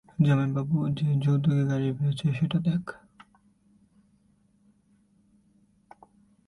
জামাইবাবু 0.19 0.77
যে 0.89 1.07
যৌতুকে 1.15 1.63
গাড়ি 1.65 1.89
পেয়েছে, 1.91 2.27
সেটা 2.33 2.57
দ্যাখ। 2.59 2.85